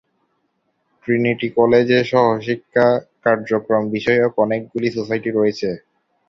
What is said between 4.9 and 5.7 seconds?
Society রয়েছে।